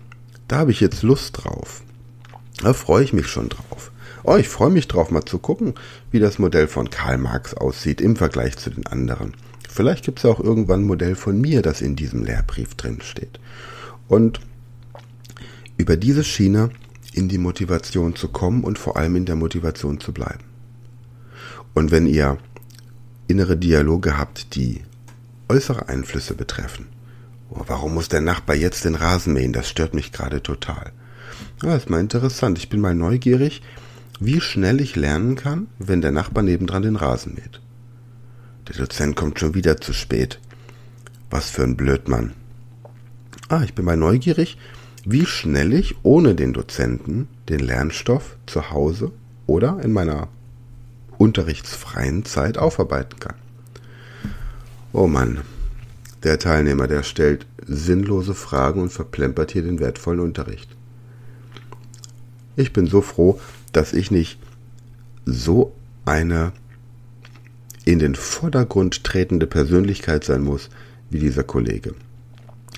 Da 0.49 0.59
habe 0.59 0.71
ich 0.71 0.81
jetzt 0.81 1.03
Lust 1.03 1.45
drauf. 1.45 1.83
Da 2.63 2.73
freue 2.73 3.05
ich 3.05 3.13
mich 3.13 3.27
schon 3.27 3.49
drauf. 3.49 3.93
Oh, 4.25 4.37
ich 4.37 4.49
freue 4.49 4.71
mich 4.71 4.89
drauf, 4.89 5.11
mal 5.11 5.25
zu 5.25 5.39
gucken, 5.39 5.75
wie 6.11 6.19
das 6.19 6.39
Modell 6.39 6.67
von 6.67 6.91
Karl 6.91 7.19
Marx 7.19 7.55
aussieht 7.55 8.01
im 8.01 8.17
Vergleich 8.17 8.57
zu 8.57 8.71
den 8.71 8.87
anderen. 8.87 9.35
Vielleicht 9.69 10.05
gibt 10.05 10.19
es 10.19 10.25
ja 10.25 10.31
auch 10.31 10.41
irgendwann 10.41 10.81
ein 10.81 10.87
Modell 10.87 11.15
von 11.15 11.41
mir, 11.41 11.63
das 11.63 11.81
in 11.81 11.95
diesem 11.97 12.25
Lehrbrief 12.25 12.75
drin 12.75 13.01
steht. 13.03 13.39
Und 14.09 14.41
über 15.77 15.97
diese 15.97 16.25
Schiene 16.25 16.71
in 17.17 17.29
die 17.29 17.39
Motivation 17.39 18.15
zu 18.15 18.29
kommen 18.29 18.63
und 18.63 18.79
vor 18.79 18.97
allem 18.97 19.17
in 19.17 19.25
der 19.25 19.37
Motivation 19.37 20.01
zu 20.01 20.13
bleiben. 20.13 20.45
Und 21.75 21.91
wenn 21.91 22.07
ihr 22.07 22.39
innere 23.27 23.57
Dialoge 23.57 24.19
habt, 24.19 24.55
die 24.55 24.83
äußere 25.49 25.89
Einflüsse 25.89 26.35
betreffen, 26.35 26.87
oh, 27.51 27.63
warum 27.67 27.95
muss 27.95 28.11
der 28.11 28.21
Nachbar 28.21 28.55
jetzt 28.55 28.85
den 28.85 28.95
Rasen 28.95 29.33
mähen? 29.33 29.55
Das 29.55 29.69
stört 29.69 29.95
mich 29.95 30.13
gerade 30.13 30.43
total. 30.43 30.93
Ja, 31.63 31.75
ist 31.75 31.89
mal 31.89 32.01
interessant. 32.01 32.59
Ich 32.59 32.69
bin 32.69 32.81
mal 32.81 32.95
neugierig, 32.95 33.63
wie 34.21 34.41
schnell 34.43 34.81
ich 34.81 34.95
lernen 34.95 35.37
kann, 35.37 35.69
wenn 35.79 36.03
der 36.03 36.13
Nachbar 36.13 36.43
nebendran 36.43 36.83
den 36.83 36.97
Rasen 36.97 37.35
mäht. 37.35 37.61
Der 38.69 38.77
Dozent 38.77 39.17
kommt 39.17 39.41
schon 39.41 39.55
wieder 39.55 39.81
zu 39.81 39.95
spät. 39.95 40.39
Was 41.31 41.49
für 41.49 41.63
ein 41.63 41.77
Blödmann. 41.77 42.35
Ah, 43.49 43.63
ich 43.63 43.75
bin 43.75 43.87
mal 43.87 43.97
neugierig, 43.97 44.59
wie 45.09 45.25
schnell 45.25 45.73
ich 45.73 45.95
ohne 46.03 46.35
den 46.35 46.53
Dozenten 46.53 47.29
den 47.49 47.61
Lernstoff 47.61 48.37
zu 48.45 48.73
Hause 48.73 49.13
oder 49.47 49.79
in 49.83 49.93
meiner 49.93 50.27
unterrichtsfreien 51.17 52.25
Zeit 52.25 52.59
aufarbeiten 52.59 53.21
kann. 53.21 53.37
Oh 54.93 55.07
Mann, 55.07 55.43
der 56.25 56.41
Teilnehmer, 56.41 56.89
der 56.89 57.05
stellt 57.05 57.47
sinnlose 57.65 58.35
Fragen 58.35 58.83
und 58.83 58.93
verplempert 58.93 59.53
hier 59.53 59.63
den 59.63 59.79
wertvollen 59.79 60.19
Unterricht. 60.19 60.69
Ich 62.57 62.73
bin 62.73 62.89
so 62.89 63.01
froh, 63.01 63.41
dass 63.71 63.93
ich 63.93 64.11
nicht 64.11 64.41
so 65.25 65.73
eine 66.05 66.53
in 67.85 68.01
den 68.01 68.17
Vordergrund 68.17 69.05
tretende 69.05 69.47
Persönlichkeit 69.47 70.25
sein 70.25 70.43
muss 70.43 70.69
wie 71.11 71.21
dieser 71.21 71.45
Kollege. 71.45 71.95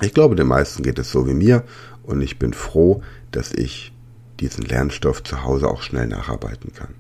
Ich 0.03 0.13
glaube, 0.13 0.37
den 0.37 0.47
meisten 0.47 0.83
geht 0.83 0.99
es 0.99 1.11
so 1.11 1.27
wie 1.27 1.35
mir 1.35 1.65
und 2.09 2.23
ich 2.23 2.39
bin 2.39 2.55
froh, 2.55 3.03
dass 3.33 3.53
ich 3.53 3.93
diesen 4.41 4.65
Lernstoff 4.65 5.23
zu 5.23 5.45
Hause 5.45 5.69
auch 5.69 5.83
schnell 5.83 6.07
nacharbeiten 6.07 6.73
kann. 6.73 6.95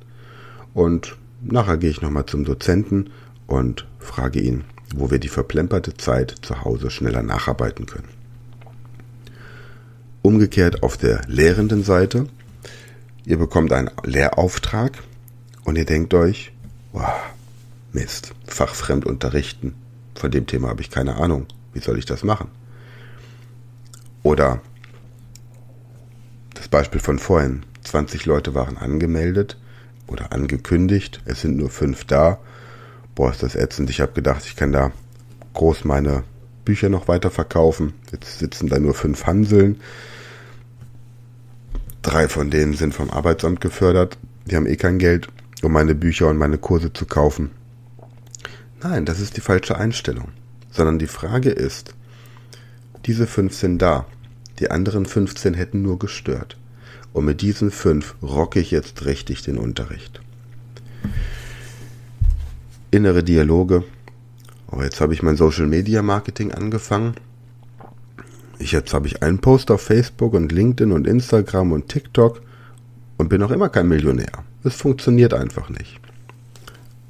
Und 0.74 1.16
nachher 1.40 1.78
gehe 1.78 1.88
ich 1.88 2.02
nochmal 2.02 2.26
zum 2.26 2.44
Dozenten 2.44 3.08
und 3.46 3.86
frage 3.98 4.38
ihn, 4.38 4.64
wo 4.94 5.10
wir 5.10 5.18
die 5.18 5.28
verplemperte 5.28 5.96
Zeit 5.96 6.34
zu 6.42 6.62
Hause 6.62 6.90
schneller 6.90 7.22
nacharbeiten 7.22 7.86
können. 7.86 8.08
Umgekehrt 10.20 10.82
auf 10.82 10.98
der 10.98 11.22
lehrenden 11.26 11.84
Seite, 11.84 12.26
ihr 13.24 13.38
bekommt 13.38 13.72
einen 13.72 13.90
Lehrauftrag 14.04 14.92
und 15.64 15.78
ihr 15.78 15.86
denkt 15.86 16.12
euch, 16.12 16.52
wow, 16.92 17.14
Mist, 17.94 18.34
fachfremd 18.46 19.06
unterrichten, 19.06 19.74
von 20.14 20.30
dem 20.30 20.46
Thema 20.46 20.68
habe 20.68 20.82
ich 20.82 20.90
keine 20.90 21.16
Ahnung, 21.16 21.46
wie 21.72 21.80
soll 21.80 21.98
ich 21.98 22.04
das 22.04 22.24
machen? 22.24 22.50
Oder 24.22 24.60
das 26.68 26.80
Beispiel 26.80 27.00
von 27.00 27.18
vorhin. 27.18 27.62
20 27.84 28.26
Leute 28.26 28.54
waren 28.54 28.76
angemeldet 28.76 29.56
oder 30.06 30.32
angekündigt. 30.32 31.22
Es 31.24 31.40
sind 31.40 31.56
nur 31.56 31.70
fünf 31.70 32.04
da. 32.04 32.40
Boah, 33.14 33.30
ist 33.30 33.42
das 33.42 33.56
ätzend. 33.56 33.88
Ich 33.88 34.02
habe 34.02 34.12
gedacht, 34.12 34.44
ich 34.44 34.54
kann 34.54 34.70
da 34.70 34.92
groß 35.54 35.86
meine 35.86 36.24
Bücher 36.66 36.90
noch 36.90 37.08
weiter 37.08 37.30
verkaufen. 37.30 37.94
Jetzt 38.12 38.38
sitzen 38.38 38.68
da 38.68 38.78
nur 38.78 38.92
fünf 38.92 39.24
Hanseln. 39.24 39.80
Drei 42.02 42.28
von 42.28 42.50
denen 42.50 42.74
sind 42.74 42.94
vom 42.94 43.10
Arbeitsamt 43.10 43.62
gefördert. 43.62 44.18
Die 44.44 44.54
haben 44.54 44.66
eh 44.66 44.76
kein 44.76 44.98
Geld, 44.98 45.28
um 45.62 45.72
meine 45.72 45.94
Bücher 45.94 46.28
und 46.28 46.36
meine 46.36 46.58
Kurse 46.58 46.92
zu 46.92 47.06
kaufen. 47.06 47.50
Nein, 48.82 49.06
das 49.06 49.20
ist 49.20 49.38
die 49.38 49.42
falsche 49.42 49.78
Einstellung. 49.78 50.28
Sondern 50.70 50.98
die 50.98 51.06
Frage 51.06 51.48
ist, 51.48 51.94
diese 53.06 53.26
fünf 53.26 53.54
sind 53.54 53.78
da. 53.78 54.04
Die 54.58 54.70
anderen 54.70 55.06
15 55.06 55.54
hätten 55.54 55.82
nur 55.82 55.98
gestört. 55.98 56.56
Und 57.12 57.24
mit 57.24 57.40
diesen 57.40 57.70
fünf 57.70 58.14
rocke 58.22 58.60
ich 58.60 58.70
jetzt 58.70 59.04
richtig 59.04 59.42
den 59.42 59.58
Unterricht. 59.58 60.20
Innere 62.90 63.22
Dialoge. 63.22 63.84
Oh, 64.70 64.82
jetzt 64.82 65.00
habe 65.00 65.14
ich 65.14 65.22
mein 65.22 65.36
Social 65.36 65.66
Media 65.66 66.02
Marketing 66.02 66.52
angefangen. 66.52 67.14
Ich, 68.58 68.72
jetzt 68.72 68.92
habe 68.92 69.06
ich 69.06 69.22
einen 69.22 69.38
Post 69.38 69.70
auf 69.70 69.82
Facebook 69.82 70.34
und 70.34 70.50
LinkedIn 70.50 70.92
und 70.92 71.06
Instagram 71.06 71.72
und 71.72 71.88
TikTok 71.88 72.42
und 73.16 73.28
bin 73.28 73.40
noch 73.40 73.50
immer 73.50 73.68
kein 73.68 73.88
Millionär. 73.88 74.32
Es 74.64 74.74
funktioniert 74.74 75.32
einfach 75.32 75.68
nicht. 75.68 76.00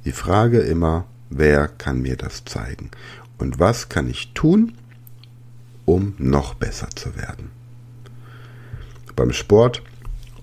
Die 0.05 0.11
Frage 0.11 0.59
immer, 0.59 1.05
wer 1.29 1.67
kann 1.67 2.01
mir 2.01 2.15
das 2.15 2.45
zeigen? 2.45 2.91
Und 3.37 3.59
was 3.59 3.89
kann 3.89 4.09
ich 4.09 4.33
tun, 4.33 4.73
um 5.89 6.13
noch 6.19 6.53
besser 6.53 6.87
zu 6.95 7.15
werden. 7.15 7.49
Beim 9.15 9.33
Sport, 9.33 9.81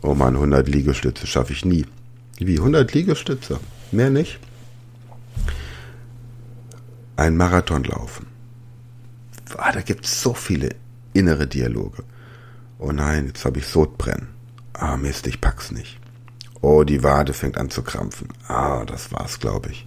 oh 0.03 0.15
man, 0.15 0.35
100 0.35 0.69
Liegestütze 0.69 1.27
schaffe 1.27 1.53
ich 1.53 1.65
nie. 1.65 1.87
Wie 2.39 2.59
100 2.59 2.93
Liegestütze? 2.93 3.61
Mehr 3.93 4.11
nicht? 4.11 4.41
Ein 7.17 7.37
Marathon 7.37 7.85
laufen. 7.85 8.27
Ah, 9.57 9.73
da 9.73 9.81
gibt 9.81 10.05
es 10.05 10.21
so 10.21 10.35
viele 10.35 10.71
innere 11.13 11.47
Dialoge. 11.47 12.03
Oh 12.79 12.93
nein, 12.93 13.29
jetzt 13.29 13.45
habe 13.45 13.61
ich 13.61 13.67
Sodbrennen. 13.67 14.29
Ah 14.75 14.97
Mist, 14.97 15.27
ich 15.29 15.41
pack's 15.41 15.71
nicht. 15.71 15.99
Oh, 16.61 16.83
die 16.83 17.03
Wade 17.05 17.33
fängt 17.33 17.57
an 17.57 17.71
zu 17.71 17.83
krampfen. 17.83 18.29
Ah, 18.49 18.85
das 18.85 19.13
war's, 19.13 19.39
glaube 19.39 19.71
ich. 19.71 19.87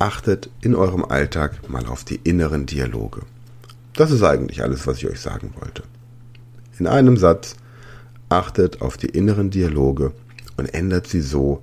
Achtet 0.00 0.50
in 0.60 0.74
eurem 0.74 1.04
Alltag 1.04 1.70
mal 1.70 1.86
auf 1.86 2.02
die 2.02 2.16
inneren 2.16 2.66
Dialoge. 2.66 3.22
Das 3.94 4.10
ist 4.10 4.22
eigentlich 4.22 4.62
alles, 4.62 4.86
was 4.86 4.98
ich 4.98 5.08
euch 5.08 5.20
sagen 5.20 5.54
wollte. 5.60 5.84
In 6.78 6.86
einem 6.86 7.16
Satz, 7.16 7.56
achtet 8.28 8.82
auf 8.82 8.96
die 8.96 9.08
inneren 9.08 9.50
Dialoge 9.50 10.12
und 10.56 10.74
ändert 10.74 11.06
sie 11.06 11.20
so, 11.20 11.62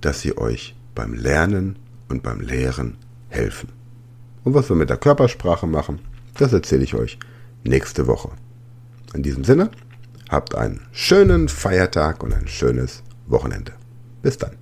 dass 0.00 0.20
sie 0.20 0.36
euch 0.36 0.74
beim 0.94 1.14
Lernen 1.14 1.76
und 2.08 2.22
beim 2.22 2.40
Lehren 2.40 2.96
helfen. 3.28 3.70
Und 4.44 4.54
was 4.54 4.68
wir 4.68 4.76
mit 4.76 4.90
der 4.90 4.98
Körpersprache 4.98 5.66
machen, 5.66 6.00
das 6.34 6.52
erzähle 6.52 6.84
ich 6.84 6.94
euch 6.94 7.18
nächste 7.64 8.06
Woche. 8.06 8.30
In 9.14 9.22
diesem 9.22 9.44
Sinne, 9.44 9.70
habt 10.28 10.54
einen 10.54 10.80
schönen 10.92 11.48
Feiertag 11.48 12.22
und 12.22 12.34
ein 12.34 12.48
schönes 12.48 13.02
Wochenende. 13.26 13.72
Bis 14.22 14.38
dann. 14.38 14.61